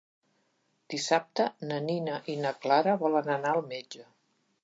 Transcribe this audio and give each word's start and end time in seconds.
Dissabte 0.93 1.45
na 1.71 1.77
Nina 1.89 2.17
i 2.35 2.39
na 2.45 2.55
Clara 2.65 2.97
volen 3.05 3.31
anar 3.37 3.55
al 3.59 3.65
metge. 3.77 4.05